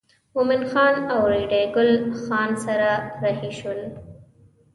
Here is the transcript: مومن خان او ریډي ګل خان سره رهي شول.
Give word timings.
مومن 0.35 0.61
خان 0.71 0.95
او 1.13 1.21
ریډي 1.31 1.63
ګل 1.75 1.91
خان 2.25 2.49
سره 2.65 2.89
رهي 3.21 3.51
شول. 3.59 3.79